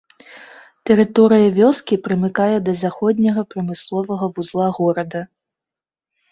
Тэрыторыя 0.89 1.49
вёскі 1.59 1.99
прымыкае 2.07 2.57
да 2.71 2.75
заходняга 2.83 3.41
прамысловага 3.55 4.25
вузла 4.35 4.67
горада. 4.81 5.21